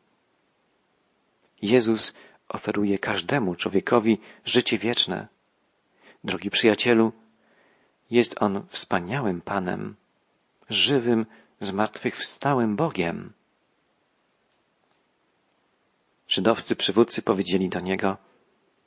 Jezus 1.61 2.13
oferuje 2.49 2.99
każdemu 2.99 3.55
człowiekowi 3.55 4.19
życie 4.45 4.77
wieczne. 4.77 5.27
Drogi 6.23 6.49
przyjacielu, 6.49 7.11
jest 8.11 8.41
On 8.41 8.65
wspaniałym 8.69 9.41
Panem, 9.41 9.95
żywym, 10.69 11.25
zmartwychwstałym 11.59 12.75
Bogiem. 12.75 13.33
Żydowscy 16.27 16.75
przywódcy 16.75 17.21
powiedzieli 17.21 17.69
do 17.69 17.79
Niego, 17.79 18.17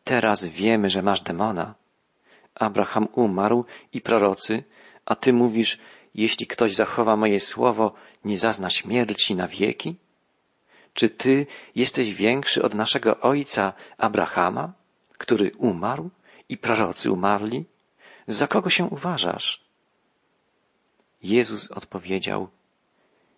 teraz 0.08 0.44
wiemy, 0.44 0.90
że 0.90 1.02
masz 1.02 1.20
demona. 1.20 1.74
Abraham 2.54 3.08
umarł 3.12 3.64
i 3.92 4.00
prorocy, 4.00 4.64
a 5.06 5.14
Ty 5.16 5.32
mówisz, 5.32 5.78
jeśli 6.14 6.46
ktoś 6.46 6.74
zachowa 6.74 7.16
moje 7.16 7.40
słowo, 7.40 7.94
nie 8.24 8.38
zazna 8.38 8.70
śmierci 8.70 9.36
na 9.36 9.48
wieki? 9.48 9.96
Czy 10.94 11.08
Ty 11.08 11.46
jesteś 11.74 12.14
większy 12.14 12.62
od 12.62 12.74
naszego 12.74 13.20
ojca 13.20 13.72
Abrahama, 13.98 14.72
który 15.18 15.52
umarł 15.58 16.10
i 16.48 16.56
prorocy 16.56 17.12
umarli? 17.12 17.64
Za 18.26 18.46
kogo 18.46 18.70
się 18.70 18.84
uważasz? 18.84 19.64
Jezus 21.22 21.70
odpowiedział, 21.70 22.48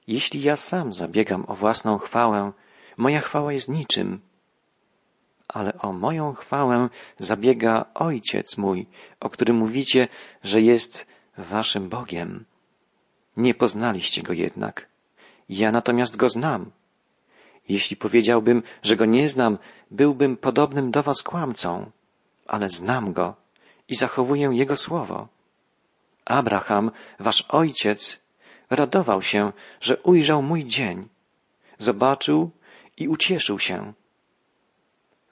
jeśli 0.06 0.42
ja 0.42 0.56
sam 0.56 0.92
zabiegam 0.92 1.44
o 1.48 1.54
własną 1.54 1.98
chwałę, 1.98 2.52
moja 2.96 3.20
chwała 3.20 3.52
jest 3.52 3.68
niczym, 3.68 4.20
ale 5.52 5.78
o 5.78 5.92
moją 5.92 6.34
chwałę 6.34 6.88
zabiega 7.18 7.84
Ojciec 7.94 8.58
mój, 8.58 8.86
o 9.20 9.30
którym 9.30 9.56
mówicie, 9.56 10.08
że 10.42 10.60
jest 10.60 11.06
waszym 11.38 11.88
Bogiem. 11.88 12.44
Nie 13.36 13.54
poznaliście 13.54 14.22
go 14.22 14.32
jednak. 14.32 14.88
Ja 15.48 15.72
natomiast 15.72 16.16
go 16.16 16.28
znam. 16.28 16.70
Jeśli 17.68 17.96
powiedziałbym, 17.96 18.62
że 18.82 18.96
go 18.96 19.04
nie 19.04 19.28
znam, 19.28 19.58
byłbym 19.90 20.36
podobnym 20.36 20.90
do 20.90 21.02
was 21.02 21.22
kłamcą, 21.22 21.90
ale 22.46 22.70
znam 22.70 23.12
go 23.12 23.34
i 23.88 23.94
zachowuję 23.94 24.50
Jego 24.52 24.76
słowo. 24.76 25.28
Abraham, 26.24 26.90
wasz 27.18 27.44
ojciec, 27.48 28.22
radował 28.70 29.22
się, 29.22 29.52
że 29.80 29.96
ujrzał 29.96 30.42
mój 30.42 30.64
dzień, 30.64 31.08
zobaczył 31.78 32.50
i 32.96 33.08
ucieszył 33.08 33.58
się. 33.58 33.92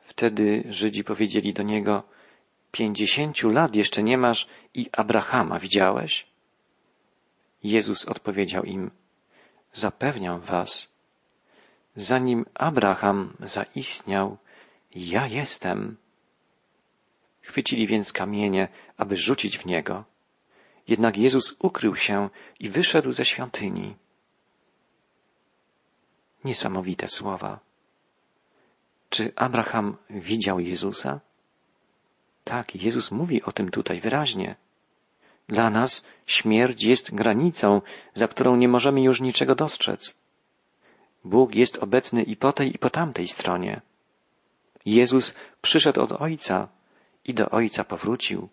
Wtedy 0.09 0.65
Żydzi 0.71 1.05
powiedzieli 1.05 1.53
do 1.53 1.62
niego, 1.62 2.03
pięćdziesięciu 2.73 3.50
lat 3.50 3.77
jeszcze 3.77 4.03
nie 4.03 4.19
masz 4.19 4.49
i 4.75 4.91
Abrahama 4.93 5.59
widziałeś? 5.59 6.27
Jezus 7.62 8.05
odpowiedział 8.05 8.65
im, 8.65 8.91
zapewniam 9.73 10.41
was, 10.41 10.93
zanim 11.97 12.47
Abraham 12.55 13.37
zaistniał, 13.41 14.38
ja 14.95 15.27
jestem. 15.27 15.97
Chwycili 17.41 17.87
więc 17.87 18.12
kamienie, 18.12 18.69
aby 18.97 19.17
rzucić 19.17 19.59
w 19.59 19.67
niego. 19.67 20.05
Jednak 20.88 21.17
Jezus 21.17 21.57
ukrył 21.59 21.97
się 21.97 22.29
i 22.61 22.71
wyszedł 22.71 23.12
ze 23.12 23.25
świątyni. 23.25 23.97
Niesamowite 26.45 27.09
słowa. 27.09 27.68
Czy 29.09 29.33
Abraham 29.37 29.97
widział 30.11 30.61
Jezusa? 30.61 31.21
Tak, 32.45 32.77
Jezus 32.77 33.11
mówi 33.11 33.43
o 33.43 33.53
tym 33.53 33.71
tutaj 33.71 34.00
wyraźnie. 34.00 34.57
Dla 35.49 35.71
nas 35.71 36.05
śmierć 36.27 36.83
jest 36.83 37.15
granicą, 37.15 37.83
za 38.15 38.29
którą 38.29 38.57
nie 38.57 38.69
możemy 38.69 39.03
już 39.03 39.21
niczego 39.21 39.55
dostrzec. 39.55 40.21
Bóg 41.25 41.55
jest 41.55 41.77
obecny 41.77 42.23
i 42.23 42.37
po 42.37 42.53
tej, 42.53 42.75
i 42.75 42.79
po 42.79 42.91
tamtej 42.91 43.29
stronie. 43.29 43.81
Jezus 44.85 45.35
przyszedł 45.62 46.00
od 46.00 46.12
Ojca 46.12 46.69
i 47.25 47.35
do 47.35 47.50
Ojca 47.50 47.85
powrócił. 47.85 48.49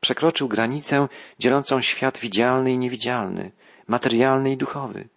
Przekroczył 0.00 0.48
granicę 0.48 1.08
dzielącą 1.38 1.80
świat 1.80 2.18
widzialny 2.18 2.72
i 2.72 2.78
niewidzialny, 2.78 3.52
materialny 3.86 4.52
i 4.52 4.56
duchowy. 4.56 5.08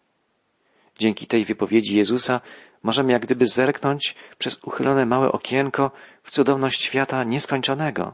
Dzięki 1.00 1.28
tej 1.28 1.46
wypowiedzi 1.46 1.98
Jezusa 1.98 2.42
możemy 2.84 3.12
jak 3.12 3.22
gdyby 3.22 3.46
zerknąć 3.46 4.16
przez 4.38 4.64
uchylone 4.64 5.06
małe 5.06 5.32
okienko 5.32 5.92
w 6.24 6.32
cudowność 6.32 6.82
świata 6.82 7.24
nieskończonego, 7.24 8.14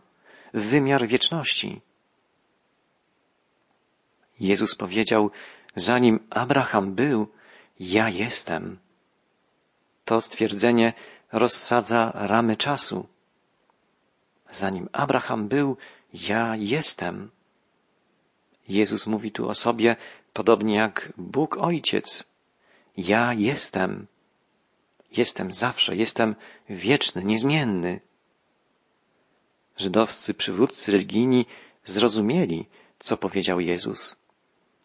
w 0.54 0.62
wymiar 0.62 1.08
wieczności. 1.08 1.82
Jezus 4.40 4.76
powiedział, 4.76 5.32
zanim 5.76 6.20
Abraham 6.30 6.96
był, 6.96 7.28
ja 7.80 8.10
jestem. 8.10 8.78
To 10.06 10.22
stwierdzenie 10.22 10.94
rozsadza 11.32 12.12
ramy 12.14 12.56
czasu. 12.56 13.08
Zanim 14.52 14.90
Abraham 14.92 15.48
był, 15.48 15.78
ja 16.14 16.56
jestem. 16.56 17.32
Jezus 18.68 19.08
mówi 19.08 19.32
tu 19.32 19.48
o 19.48 19.54
sobie 19.54 19.96
podobnie 20.34 20.76
jak 20.76 21.14
Bóg 21.18 21.58
Ojciec. 21.58 22.24
Ja 22.98 23.34
jestem. 23.34 24.08
Jestem 25.18 25.54
zawsze, 25.54 25.96
jestem 25.96 26.36
wieczny, 26.70 27.24
niezmienny. 27.24 28.02
Żydowscy 29.78 30.34
przywódcy 30.34 30.92
religijni 30.92 31.46
zrozumieli, 31.84 32.66
co 33.00 33.18
powiedział 33.18 33.60
Jezus. 33.60 34.16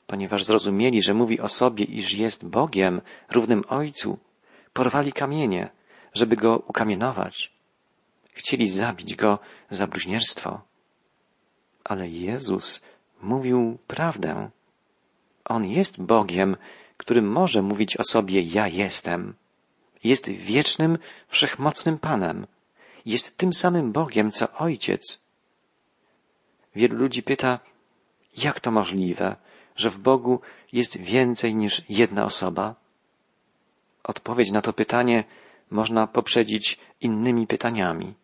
Ponieważ 0.06 0.44
zrozumieli, 0.44 1.02
że 1.02 1.14
mówi 1.14 1.40
o 1.40 1.48
sobie, 1.48 1.84
iż 1.84 2.12
jest 2.12 2.46
Bogiem, 2.46 3.00
równym 3.30 3.62
Ojcu, 3.68 4.18
porwali 4.72 5.12
kamienie, 5.12 5.70
żeby 6.14 6.36
go 6.36 6.62
ukamienować. 6.66 7.52
Chcieli 8.32 8.68
zabić 8.68 9.14
go 9.14 9.38
za 9.70 9.86
bluźnierstwo. 9.86 10.60
Ale 11.84 12.08
Jezus 12.08 12.82
mówił 13.22 13.78
prawdę. 13.86 14.50
On 15.44 15.64
jest 15.64 16.02
Bogiem, 16.02 16.56
który 16.96 17.22
może 17.22 17.62
mówić 17.62 17.96
o 17.96 18.04
sobie 18.04 18.42
ja 18.42 18.68
jestem. 18.68 19.34
Jest 20.04 20.28
wiecznym, 20.28 20.98
wszechmocnym 21.28 21.98
Panem. 21.98 22.46
Jest 23.06 23.38
tym 23.38 23.52
samym 23.52 23.92
Bogiem, 23.92 24.30
co 24.30 24.52
Ojciec. 24.52 25.22
Wielu 26.76 26.96
ludzi 26.96 27.22
pyta, 27.22 27.58
jak 28.36 28.60
to 28.60 28.70
możliwe, 28.70 29.36
że 29.76 29.90
w 29.90 29.98
Bogu 29.98 30.40
jest 30.72 30.96
więcej 30.96 31.54
niż 31.54 31.82
jedna 31.88 32.24
osoba? 32.24 32.74
Odpowiedź 34.04 34.50
na 34.50 34.62
to 34.62 34.72
pytanie 34.72 35.24
można 35.70 36.06
poprzedzić 36.06 36.78
innymi 37.00 37.46
pytaniami. 37.46 38.14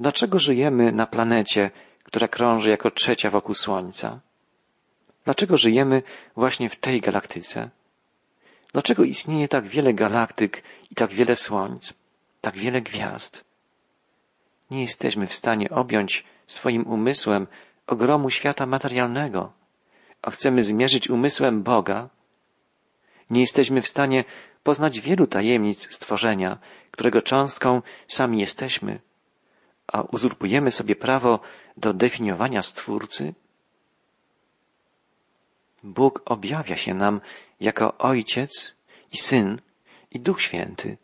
Dlaczego 0.00 0.38
żyjemy 0.38 0.92
na 0.92 1.06
planecie, 1.06 1.70
która 2.02 2.28
krąży 2.28 2.70
jako 2.70 2.90
trzecia 2.90 3.30
wokół 3.30 3.54
Słońca? 3.54 4.20
Dlaczego 5.24 5.56
żyjemy 5.56 6.02
właśnie 6.36 6.68
w 6.68 6.76
tej 6.76 7.00
galaktyce? 7.00 7.70
Dlaczego 8.72 9.04
istnieje 9.04 9.48
tak 9.48 9.66
wiele 9.66 9.94
galaktyk 9.94 10.62
i 10.90 10.94
tak 10.94 11.12
wiele 11.12 11.36
słońc, 11.36 11.94
tak 12.40 12.56
wiele 12.56 12.80
gwiazd? 12.80 13.44
Nie 14.70 14.80
jesteśmy 14.82 15.26
w 15.26 15.34
stanie 15.34 15.70
objąć 15.70 16.24
swoim 16.46 16.86
umysłem 16.86 17.46
ogromu 17.86 18.30
świata 18.30 18.66
materialnego, 18.66 19.52
a 20.22 20.30
chcemy 20.30 20.62
zmierzyć 20.62 21.10
umysłem 21.10 21.62
Boga. 21.62 22.08
Nie 23.30 23.40
jesteśmy 23.40 23.82
w 23.82 23.88
stanie 23.88 24.24
poznać 24.62 25.00
wielu 25.00 25.26
tajemnic 25.26 25.94
stworzenia, 25.94 26.58
którego 26.90 27.22
cząstką 27.22 27.82
sami 28.08 28.40
jesteśmy, 28.40 29.00
a 29.86 30.02
uzurpujemy 30.02 30.70
sobie 30.70 30.96
prawo 30.96 31.40
do 31.76 31.94
definiowania 31.94 32.62
Stwórcy? 32.62 33.34
Bóg 35.82 36.22
objawia 36.24 36.76
się 36.76 36.94
nam 36.94 37.20
jako 37.60 37.98
Ojciec 37.98 38.74
i 39.12 39.16
Syn 39.16 39.60
i 40.10 40.20
Duch 40.20 40.42
Święty. 40.42 40.96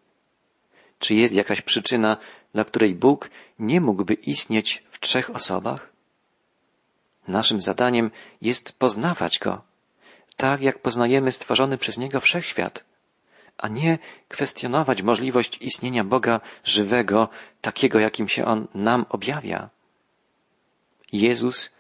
Czy 0.98 1.14
jest 1.14 1.34
jakaś 1.34 1.60
przyczyna, 1.60 2.16
dla 2.54 2.64
której 2.64 2.94
Bóg 2.94 3.30
nie 3.58 3.80
mógłby 3.80 4.14
istnieć 4.14 4.82
w 4.90 5.00
trzech 5.00 5.30
osobach? 5.30 5.92
Naszym 7.28 7.60
zadaniem 7.60 8.10
jest 8.42 8.72
poznawać 8.72 9.38
Go, 9.38 9.62
tak 10.36 10.60
jak 10.60 10.78
poznajemy 10.78 11.32
stworzony 11.32 11.78
przez 11.78 11.98
Niego 11.98 12.20
wszechświat, 12.20 12.84
a 13.58 13.68
nie 13.68 13.98
kwestionować 14.28 15.02
możliwość 15.02 15.58
istnienia 15.60 16.04
Boga 16.04 16.40
żywego, 16.64 17.28
takiego 17.60 17.98
jakim 17.98 18.28
się 18.28 18.44
On 18.44 18.68
nam 18.74 19.06
objawia. 19.08 19.70
Jezus 21.12 21.74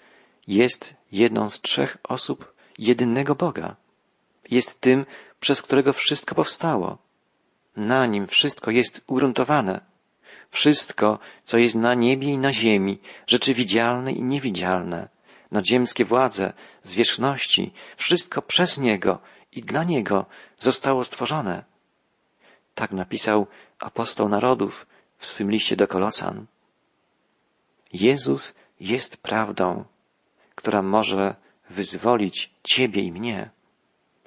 jest 0.46 0.94
jedną 1.12 1.48
z 1.48 1.60
trzech 1.60 1.96
osób 2.02 2.53
jedynego 2.78 3.34
Boga. 3.34 3.76
Jest 4.50 4.80
tym, 4.80 5.06
przez 5.40 5.62
którego 5.62 5.92
wszystko 5.92 6.34
powstało. 6.34 6.98
Na 7.76 8.06
nim 8.06 8.26
wszystko 8.26 8.70
jest 8.70 9.04
ugruntowane. 9.06 9.80
Wszystko, 10.50 11.18
co 11.44 11.58
jest 11.58 11.74
na 11.74 11.94
niebie 11.94 12.28
i 12.28 12.38
na 12.38 12.52
ziemi, 12.52 12.98
rzeczy 13.26 13.54
widzialne 13.54 14.12
i 14.12 14.22
niewidzialne, 14.22 15.08
nadziemskie 15.50 16.04
władze, 16.04 16.52
zwierzchności, 16.82 17.72
wszystko 17.96 18.42
przez 18.42 18.78
Niego 18.78 19.18
i 19.52 19.62
dla 19.62 19.84
Niego 19.84 20.26
zostało 20.58 21.04
stworzone. 21.04 21.64
Tak 22.74 22.92
napisał 22.92 23.46
apostoł 23.78 24.28
narodów 24.28 24.86
w 25.18 25.26
swym 25.26 25.50
liście 25.50 25.76
do 25.76 25.88
Kolosan. 25.88 26.46
Jezus 27.92 28.54
jest 28.80 29.16
prawdą, 29.16 29.84
która 30.54 30.82
może 30.82 31.34
wyzwolić 31.70 32.50
Ciebie 32.62 33.02
i 33.02 33.12
mnie. 33.12 33.50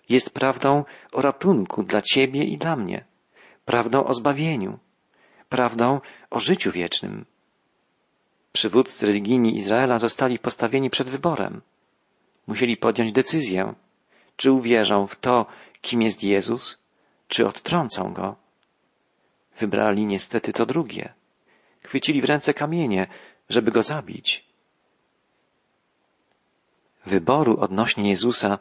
Jest 0.10 0.34
prawdą 0.34 0.84
o 1.13 1.21
ratunku 1.21 1.84
dla 1.84 2.02
Ciebie 2.02 2.43
i 2.43 2.58
dla 2.58 2.76
mnie, 2.76 3.06
prawdą 3.65 4.04
o 4.04 4.13
zbawieniu, 4.13 4.80
prawdą 5.50 6.02
o 6.30 6.39
życiu 6.39 6.71
wiecznym. 6.71 7.26
Przywódcy 8.52 9.06
religijni 9.06 9.56
Izraela 9.56 10.00
zostali 10.00 10.39
postawieni 10.39 10.89
przed 10.89 11.10
wyborem. 11.10 11.62
Musieli 12.47 12.78
podjąć 12.78 13.12
decyzję, 13.12 13.73
czy 14.36 14.52
uwierzą 14.52 15.08
w 15.08 15.15
to, 15.15 15.45
kim 15.82 16.02
jest 16.02 16.23
Jezus, 16.23 16.80
czy 17.28 17.47
odtrącą 17.47 18.13
go. 18.13 18.36
Wybrali 19.60 20.06
niestety 20.06 20.54
to 20.54 20.65
drugie. 20.65 21.13
Chwycili 21.84 22.21
w 22.21 22.26
ręce 22.26 22.54
kamienie, 22.54 23.08
żeby 23.50 23.71
go 23.71 23.82
zabić. 23.82 24.47
Wyboru 27.08 27.60
odnośnie 27.60 28.10
Jezusa 28.10 28.60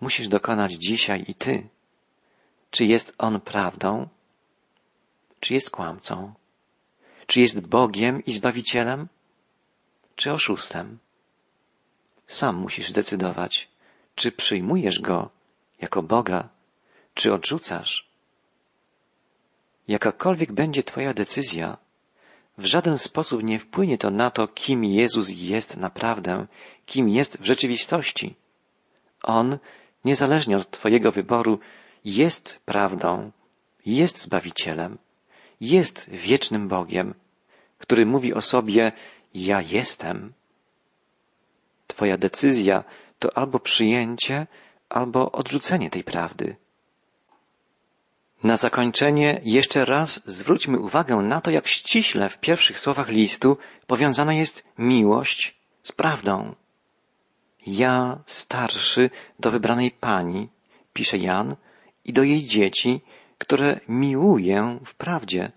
musisz 0.00 0.28
dokonać 0.28 0.72
dzisiaj 0.72 1.24
i 1.28 1.34
ty. 1.34 1.68
Czy 2.70 2.84
jest 2.84 3.14
On 3.18 3.40
prawdą? 3.40 4.08
Czy 5.40 5.54
jest 5.54 5.70
kłamcą? 5.70 6.34
Czy 7.26 7.40
jest 7.40 7.66
Bogiem 7.66 8.24
i 8.24 8.32
Zbawicielem? 8.32 9.08
Czy 10.16 10.32
oszustem? 10.32 10.98
Sam 12.26 12.56
musisz 12.56 12.88
zdecydować, 12.88 13.68
czy 14.14 14.32
przyjmujesz 14.32 15.00
Go 15.00 15.30
jako 15.80 16.02
Boga, 16.02 16.48
czy 17.14 17.32
odrzucasz. 17.32 18.08
Jakakolwiek 19.88 20.52
będzie 20.52 20.82
Twoja 20.82 21.14
decyzja, 21.14 21.76
w 22.58 22.64
żaden 22.64 22.98
sposób 22.98 23.42
nie 23.42 23.58
wpłynie 23.58 23.98
to 23.98 24.10
na 24.10 24.30
to, 24.30 24.48
kim 24.48 24.84
Jezus 24.84 25.30
jest 25.30 25.76
naprawdę, 25.76 26.46
kim 26.86 27.08
jest 27.08 27.40
w 27.40 27.44
rzeczywistości. 27.44 28.34
On, 29.22 29.58
niezależnie 30.04 30.56
od 30.56 30.70
Twojego 30.70 31.12
wyboru, 31.12 31.58
jest 32.04 32.60
prawdą, 32.64 33.30
jest 33.86 34.18
Zbawicielem, 34.18 34.98
jest 35.60 36.10
wiecznym 36.10 36.68
Bogiem, 36.68 37.14
który 37.78 38.06
mówi 38.06 38.34
o 38.34 38.40
sobie 38.40 38.92
Ja 39.34 39.60
jestem. 39.60 40.32
Twoja 41.86 42.16
decyzja 42.16 42.84
to 43.18 43.38
albo 43.38 43.58
przyjęcie, 43.58 44.46
albo 44.88 45.32
odrzucenie 45.32 45.90
tej 45.90 46.04
prawdy. 46.04 46.56
Na 48.44 48.56
zakończenie 48.56 49.40
jeszcze 49.44 49.84
raz 49.84 50.22
zwróćmy 50.26 50.78
uwagę 50.78 51.16
na 51.16 51.40
to, 51.40 51.50
jak 51.50 51.68
ściśle 51.68 52.28
w 52.28 52.38
pierwszych 52.38 52.78
słowach 52.78 53.08
listu 53.08 53.56
powiązana 53.86 54.34
jest 54.34 54.64
miłość 54.78 55.56
z 55.82 55.92
prawdą. 55.92 56.54
Ja, 57.66 58.18
starszy, 58.26 59.10
do 59.38 59.50
wybranej 59.50 59.90
pani, 59.90 60.48
pisze 60.92 61.18
Jan, 61.18 61.56
i 62.04 62.12
do 62.12 62.22
jej 62.22 62.44
dzieci, 62.44 63.00
które 63.38 63.80
miłuję 63.88 64.78
w 64.84 64.94
prawdzie, 64.94 65.52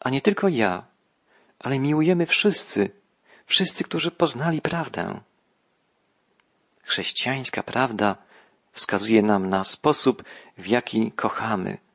a 0.00 0.10
nie 0.10 0.20
tylko 0.20 0.48
ja, 0.48 0.86
ale 1.58 1.78
miłujemy 1.78 2.26
wszyscy, 2.26 2.90
wszyscy, 3.46 3.84
którzy 3.84 4.10
poznali 4.10 4.60
prawdę. 4.60 5.20
Chrześcijańska 6.82 7.62
prawda 7.62 8.16
wskazuje 8.72 9.22
nam 9.22 9.48
na 9.48 9.64
sposób, 9.64 10.24
w 10.58 10.66
jaki 10.66 11.12
kochamy. 11.12 11.85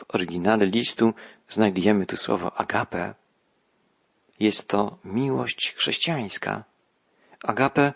W 0.00 0.14
oryginale 0.14 0.66
listu 0.66 1.14
znajdujemy 1.48 2.06
tu 2.06 2.16
słowo 2.16 2.58
agape. 2.58 3.14
Jest 4.40 4.68
to 4.68 4.98
miłość 5.04 5.74
chrześcijańska. 5.76 6.64
Agape 7.44 7.92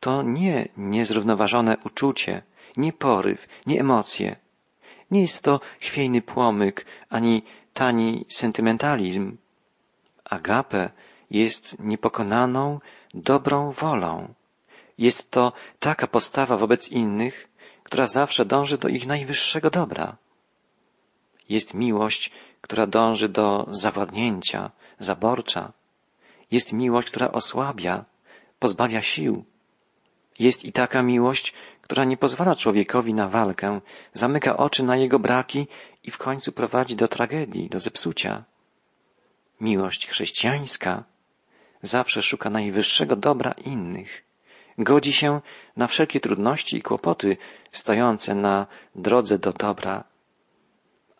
to 0.00 0.22
nie 0.22 0.68
niezrównoważone 0.76 1.76
uczucie, 1.84 2.42
nie 2.76 2.92
poryw, 2.92 3.48
nie 3.66 3.80
emocje. 3.80 4.36
Nie 5.10 5.20
jest 5.20 5.42
to 5.44 5.60
chwiejny 5.80 6.22
płomyk, 6.22 6.86
ani 7.10 7.42
tani 7.74 8.24
sentymentalizm. 8.28 9.36
Agape 10.24 10.90
jest 11.30 11.78
niepokonaną, 11.78 12.80
dobrą 13.14 13.72
wolą. 13.72 14.34
Jest 14.98 15.30
to 15.30 15.52
taka 15.78 16.06
postawa 16.06 16.56
wobec 16.56 16.88
innych, 16.88 17.48
która 17.82 18.06
zawsze 18.06 18.44
dąży 18.44 18.78
do 18.78 18.88
ich 18.88 19.06
najwyższego 19.06 19.70
dobra. 19.70 20.16
Jest 21.48 21.74
miłość, 21.74 22.30
która 22.60 22.86
dąży 22.86 23.28
do 23.28 23.66
zawładnięcia, 23.70 24.70
zaborcza. 24.98 25.72
Jest 26.50 26.72
miłość, 26.72 27.08
która 27.08 27.32
osłabia, 27.32 28.04
pozbawia 28.58 29.02
sił. 29.02 29.44
Jest 30.38 30.64
i 30.64 30.72
taka 30.72 31.02
miłość, 31.02 31.54
która 31.82 32.04
nie 32.04 32.16
pozwala 32.16 32.56
człowiekowi 32.56 33.14
na 33.14 33.28
walkę, 33.28 33.80
zamyka 34.14 34.56
oczy 34.56 34.82
na 34.84 34.96
jego 34.96 35.18
braki 35.18 35.66
i 36.04 36.10
w 36.10 36.18
końcu 36.18 36.52
prowadzi 36.52 36.96
do 36.96 37.08
tragedii, 37.08 37.68
do 37.68 37.80
zepsucia. 37.80 38.44
Miłość 39.60 40.08
chrześcijańska 40.08 41.04
zawsze 41.82 42.22
szuka 42.22 42.50
najwyższego 42.50 43.16
dobra 43.16 43.52
innych. 43.52 44.24
Godzi 44.78 45.12
się 45.12 45.40
na 45.76 45.86
wszelkie 45.86 46.20
trudności 46.20 46.76
i 46.76 46.82
kłopoty 46.82 47.36
stojące 47.70 48.34
na 48.34 48.66
drodze 48.94 49.38
do 49.38 49.52
dobra, 49.52 50.04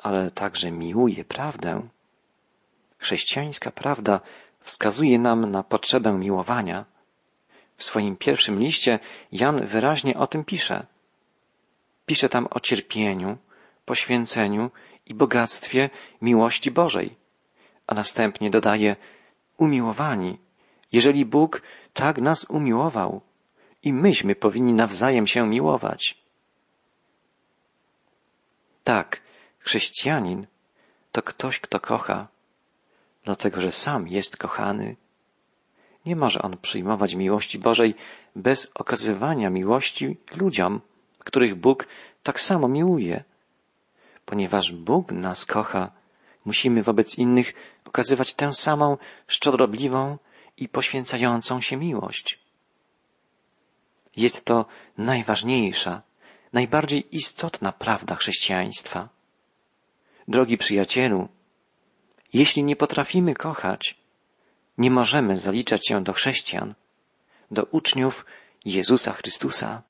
ale 0.03 0.31
także 0.31 0.71
miłuje 0.71 1.25
prawdę. 1.25 1.89
Chrześcijańska 2.99 3.71
prawda 3.71 4.21
wskazuje 4.61 5.19
nam 5.19 5.51
na 5.51 5.63
potrzebę 5.63 6.13
miłowania. 6.13 6.85
W 7.77 7.85
swoim 7.85 8.17
pierwszym 8.17 8.61
liście 8.61 8.99
Jan 9.33 9.67
wyraźnie 9.67 10.19
o 10.19 10.27
tym 10.27 10.45
pisze. 10.45 10.87
Pisze 12.07 12.29
tam 12.29 12.47
o 12.51 12.61
cierpieniu, 12.61 13.39
poświęceniu 13.85 14.71
i 15.07 15.15
bogactwie 15.15 15.91
miłości 16.23 16.71
Bożej, 16.71 17.17
a 17.87 17.95
następnie 17.95 18.51
dodaje 18.51 18.97
umiłowani, 19.57 20.39
jeżeli 20.93 21.25
Bóg 21.25 21.63
tak 21.93 22.19
nas 22.19 22.45
umiłował, 22.51 23.21
i 23.83 23.93
myśmy 23.93 24.35
powinni 24.35 24.73
nawzajem 24.73 25.27
się 25.27 25.49
miłować. 25.49 26.23
Tak, 28.85 29.23
chrześcijanin 29.63 30.47
to 31.13 31.23
ktoś, 31.23 31.61
kto 31.61 31.81
kocha, 31.81 32.29
dlatego 33.25 33.61
że 33.61 33.73
sam 33.73 34.09
jest 34.09 34.37
kochany. 34.37 34.97
Nie 36.07 36.17
może 36.17 36.43
on 36.43 36.57
przyjmować 36.59 37.15
miłości 37.15 37.59
Bożej 37.59 37.95
bez 38.37 38.71
okazywania 38.75 39.51
miłości 39.51 40.17
ludziom, 40.37 40.81
których 41.19 41.55
Bóg 41.55 41.87
tak 42.23 42.41
samo 42.41 42.69
miłuje. 42.69 43.25
Ponieważ 44.25 44.73
Bóg 44.73 45.13
nas 45.13 45.45
kocha, 45.45 45.91
musimy 46.45 46.83
wobec 46.83 47.19
innych 47.19 47.55
okazywać 47.85 48.35
tę 48.35 48.53
samą 48.53 48.97
szczodrobliwą 49.27 50.19
i 50.57 50.69
poświęcającą 50.69 51.61
się 51.61 51.77
miłość. 51.77 52.39
Jest 54.17 54.45
to 54.45 54.67
najważniejsza, 54.99 56.03
najbardziej 56.53 57.17
istotna 57.17 57.73
prawda 57.73 58.17
chrześcijaństwa. 58.17 59.09
Drogi 60.29 60.59
przyjacielu, 60.59 61.29
jeśli 62.33 62.65
nie 62.65 62.77
potrafimy 62.77 63.35
kochać, 63.35 63.99
nie 64.79 64.91
możemy 64.91 65.39
zaliczać 65.39 65.89
się 65.89 66.05
do 66.05 66.13
chrześcijan, 66.13 66.75
do 67.51 67.65
uczniów 67.65 68.27
Jezusa 68.65 69.13
Chrystusa. 69.13 69.83